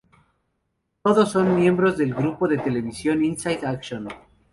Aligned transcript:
Todos 1.03 1.29
son 1.31 1.55
miembros 1.55 1.95
del 1.95 2.15
grupo 2.15 2.47
de 2.47 2.57
televisión 2.57 3.23
Inside 3.23 3.67
Action. 3.67 4.07